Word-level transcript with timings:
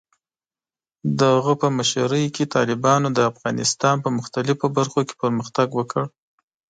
د 1.19 1.21
هغه 1.35 1.53
په 1.61 1.67
مشرۍ 1.77 2.25
کې، 2.35 2.51
طالبانو 2.55 3.07
د 3.13 3.19
افغانستان 3.31 3.95
په 4.03 4.09
مختلفو 4.17 4.65
برخو 4.77 4.99
کې 5.07 5.15
پرمختګ 5.23 5.67
وکړ. 5.79 6.03